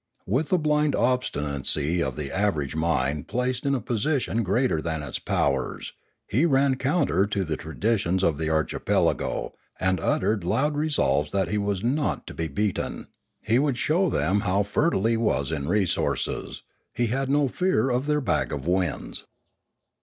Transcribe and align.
With 0.25 0.49
the 0.49 0.57
blind 0.57 0.95
obstinacy 0.95 2.01
of 2.01 2.15
the 2.15 2.31
average 2.35 2.75
mind 2.75 3.27
placed 3.27 3.67
in 3.67 3.75
a 3.75 3.79
position 3.79 4.41
greater 4.41 4.81
than 4.81 5.03
its 5.03 5.19
powers, 5.19 5.93
he 6.27 6.43
ran 6.43 6.77
counter 6.77 7.27
to 7.27 7.43
the 7.43 7.55
traditions 7.55 8.23
of 8.23 8.39
the 8.39 8.49
archipelago, 8.49 9.53
and 9.79 9.99
uttered 9.99 10.43
loud 10.43 10.75
resolves 10.75 11.29
that 11.33 11.49
he 11.49 11.59
was 11.59 11.83
not 11.83 12.25
to 12.25 12.33
be 12.33 12.47
beaten; 12.47 13.09
he 13.45 13.59
would 13.59 13.75
Another 13.77 14.09
Threat 14.09 14.09
497 14.09 14.09
show 14.09 14.09
them 14.09 14.39
how 14.49 14.63
fertile 14.63 15.05
he 15.05 15.17
was 15.17 15.51
in 15.51 15.67
resources; 15.69 16.63
he 16.95 17.05
had 17.05 17.29
no 17.29 17.47
fear 17.47 17.91
of 17.91 18.07
their 18.07 18.21
bag 18.21 18.51
of 18.51 18.65
winds. 18.65 19.27